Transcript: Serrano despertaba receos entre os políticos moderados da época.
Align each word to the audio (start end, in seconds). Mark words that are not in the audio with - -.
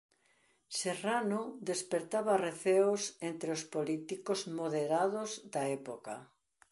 Serrano 0.79 1.41
despertaba 1.71 2.41
receos 2.47 3.01
entre 3.29 3.49
os 3.57 3.63
políticos 3.75 4.39
moderados 4.59 5.29
da 5.53 5.63
época. 5.79 6.15